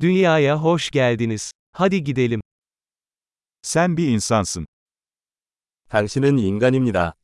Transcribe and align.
Dünyaya 0.00 0.62
hoş 0.62 0.90
geldiniz. 0.90 1.52
Hadi 1.72 2.04
gidelim. 2.04 2.40
Sen 3.62 3.96
bir 3.96 4.08
insansın. 4.08 4.66
당신은 5.88 6.38
인간입니다. 6.38 7.14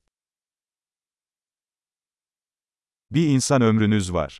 Bir 3.10 3.28
insan 3.28 3.62
ömrünüz 3.62 4.12
var. 4.12 4.38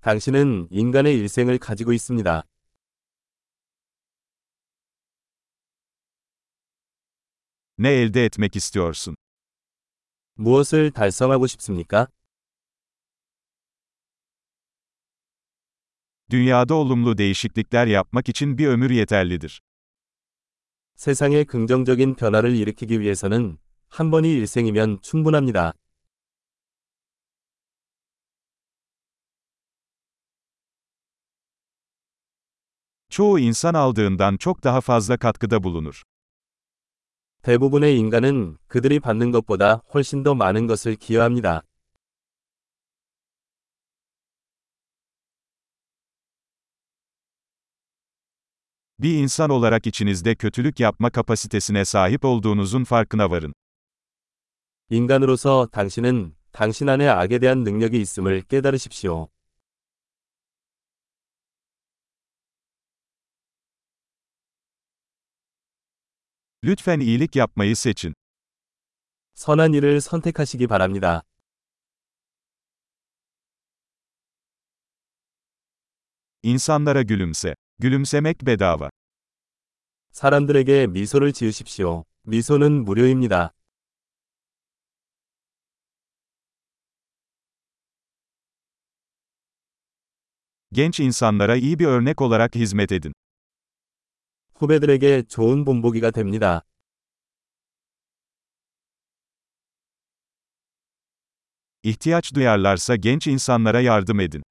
당신은 0.00 0.68
인간의 0.70 1.14
일생을 1.18 1.58
가지고 1.58 1.92
있습니다. 1.92 2.44
Ne 7.78 7.88
elde 7.88 8.24
etmek 8.24 8.56
istiyorsun? 8.56 9.16
무엇을 10.36 10.90
달성하고 10.90 11.46
싶습니까? 11.46 12.08
Dünyada 16.31 16.73
olumlu 16.75 17.17
değişiklikler 17.17 17.87
yapmak 17.87 18.29
için 18.29 18.57
bir 18.57 18.67
ömür 18.67 18.89
yeterlidir. 18.89 19.61
세상에 20.95 21.43
긍정적인 21.43 22.15
변화를 22.15 22.55
일으키기 22.55 22.99
위해서는 22.99 23.57
한 23.89 24.11
번이 24.11 24.31
일생이면 24.33 24.99
충분합니다. 25.01 25.73
Çoğu 33.09 33.39
insan 33.39 33.73
aldığından 33.73 34.37
çok 34.37 34.63
daha 34.63 34.81
fazla 34.81 35.17
katkıda 35.17 35.63
bulunur. 35.63 36.03
대부분의 37.43 37.97
인간은 37.97 38.57
그들이 38.67 38.99
받는 38.99 39.31
것보다 39.31 39.81
훨씬 39.93 40.23
더 40.23 40.35
많은 40.35 40.67
것을 40.67 40.95
기여합니다. 40.95 41.63
Bir 49.01 49.13
insan 49.13 49.49
olarak 49.49 49.87
içinizde 49.87 50.35
kötülük 50.35 50.79
yapma 50.79 51.09
kapasitesine 51.09 51.85
sahip 51.85 52.25
olduğunuzun 52.25 52.83
farkına 52.83 53.29
varın. 53.29 53.53
인간으로서 54.89 55.67
당신은 55.71 56.35
당신 56.51 56.89
안에 56.89 57.07
악에 57.07 57.39
대한 57.39 57.63
능력이 57.63 58.01
있음을 58.01 58.41
깨달으십시오. 58.41 59.27
Lütfen 66.63 66.99
iyilik 66.99 67.35
yapmayı 67.35 67.75
seçin. 67.75 68.13
선한 69.33 69.73
일을 69.73 70.01
선택하시기 70.01 70.67
바랍니다. 70.67 71.23
İnsanlara 76.43 77.01
gülümse. 77.03 77.55
Gülümsemek 77.81 78.45
bedava. 78.45 78.89
사람들에게 80.11 80.87
미소를 80.87 81.33
지으십시오. 81.33 82.03
미소는 82.23 82.85
무료입니다. 82.85 83.53
Genç 90.71 90.99
insanlara 90.99 91.55
iyi 91.55 91.79
bir 91.79 91.85
örnek 91.85 92.21
olarak 92.21 92.55
hizmet 92.55 92.91
edin. 92.91 93.13
후배들에게 94.55 95.23
좋은 95.23 95.65
본보기가 95.65 96.11
됩니다. 96.11 96.63
İhtiyaç 101.83 102.33
duyarlarsa 102.35 102.95
genç 102.95 103.27
insanlara 103.27 103.81
yardım 103.81 104.19
edin. 104.19 104.43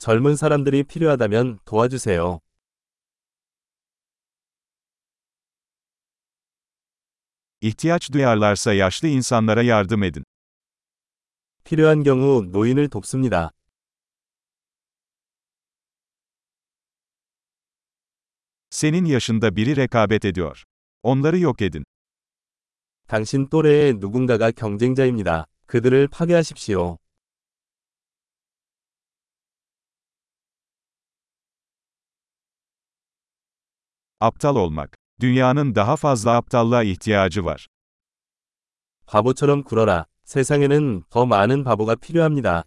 젊은 0.00 0.34
사람들이 0.34 0.84
필요하다면 0.84 1.58
도와주세요. 1.66 2.40
İhtiyaç 7.60 8.12
duyarlarsa 8.12 8.72
yaşlı 8.72 9.08
insanlara 9.08 9.62
yardım 9.62 10.02
edin. 10.02 10.24
필요한 11.64 12.02
경우 12.02 12.42
노인을 12.50 12.88
돕습니다. 12.88 13.50
Senin 18.70 19.04
yaşında 19.04 19.56
biri 19.56 19.76
rekabet 19.76 20.24
ediyor. 20.24 20.64
Onları 21.02 21.38
yok 21.38 21.62
edin. 21.62 21.84
당신 23.06 23.48
또래의 23.50 23.94
누군가가 23.94 24.50
경쟁자입니다. 24.50 25.46
그들을 25.66 26.08
파괴하십시오. 26.08 26.96
Aptal 34.19 34.55
olmak. 34.55 34.97
Dünyanın 35.19 35.75
daha 35.75 35.95
fazla 35.95 36.35
aptallığa 36.35 36.83
ihtiyacı 36.83 37.45
var. 37.45 37.67
바보처럼 39.07 39.63
굴어라. 39.63 40.05
세상에는 40.25 41.03
더 41.09 41.25
많은 41.25 41.63
바보가 41.63 41.95
필요합니다. 41.95 42.63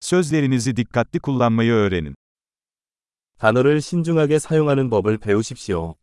Sözlerinizi 0.00 0.76
dikkatli 0.76 1.20
kullanmayı 1.20 1.72
öğrenin. 1.72 2.14
단어를 3.38 3.80
신중하게 3.80 4.38
사용하는 4.38 4.90
법을 4.90 5.18
배우십시오. 5.18 5.94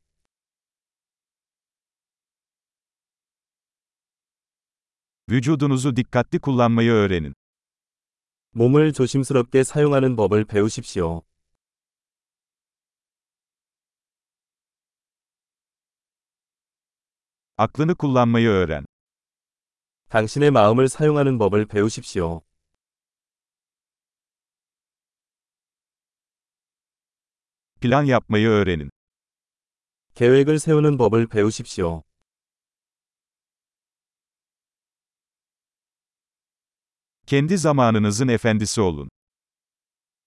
Vücudunuzu 5.29 5.95
dikkatli 5.95 6.39
kullanmayı 6.39 6.91
öğrenin. 6.91 7.33
몸을 8.52 8.92
조심스럽게 8.92 9.62
사용하는 9.62 10.16
법을 10.16 10.44
배우십시오. 10.44 11.22
Aklını 17.56 17.94
kullanmayı 17.94 18.48
öğren. 18.48 18.86
당신의 20.08 20.50
마음을 20.50 20.88
사용하는 20.88 21.38
법을 21.38 21.66
배우십시오. 21.66 22.42
Plan 27.80 28.04
yapmayı 28.04 28.48
öğrenin. 28.48 28.90
계획을 30.14 30.58
세우는 30.58 30.96
법을 30.98 31.28
배우십시오. 31.28 32.02
Kendi 37.29 37.57
zamanınızın 37.57 38.27
efendisi 38.27 38.81
olun. 38.81 39.09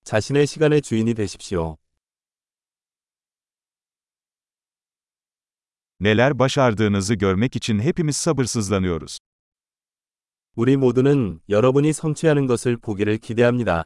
자신의 0.05 0.47
시간의 0.47 0.83
주인이 0.83 1.15
되십시오. 1.15 1.77
Neler 6.00 6.39
başardığınızı 6.39 7.15
görmek 7.15 7.56
için 7.56 7.78
hepimiz 7.78 8.16
sabırsızlanıyoruz. 8.16 9.19
우리 10.56 10.77
모두는 10.77 11.41
여러분이 11.49 11.93
성취하는 11.93 12.47
것을 12.47 12.77
보기를 12.77 13.19
기대합니다. 13.19 13.84